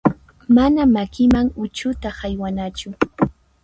[0.47, 2.93] Mana makiman uchuta haywanachu.